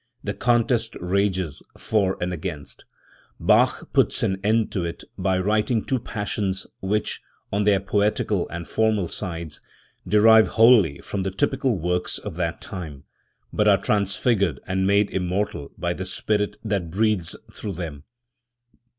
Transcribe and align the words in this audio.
The 0.23 0.33
contest 0.33 0.97
rages, 0.99 1.61
for 1.77 2.17
and 2.19 2.33
against* 2.33 2.85
Bach 3.39 3.93
puts 3.93 4.23
an 4.23 4.39
end 4.43 4.71
to 4.71 4.83
it 4.83 5.03
by 5.15 5.37
writing 5.37 5.85
two 5.85 5.99
Passions 5.99 6.65
which, 6.79 7.21
on 7.53 7.65
their 7.65 7.79
poetical 7.79 8.49
and 8.49 8.67
formal 8.67 9.07
sides, 9.07 9.61
derive 10.07 10.47
wholly 10.47 10.97
from 11.01 11.21
the 11.21 11.29
typical 11.29 11.77
works 11.77 12.17
of 12.17 12.35
that 12.37 12.61
time, 12.61 13.03
but 13.53 13.67
are 13.67 13.77
transfigured 13.77 14.59
and 14.65 14.87
made 14.87 15.11
immortal 15.11 15.71
by 15.77 15.93
the 15.93 16.05
spirit 16.05 16.57
that 16.63 16.89
breathes 16.89 17.35
through 17.53 17.73
them. 17.73 18.03